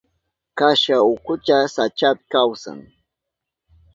Kasha 0.57 0.97
ukucha 1.13 1.57
sachapi 1.73 2.23
kawsan. 2.31 2.79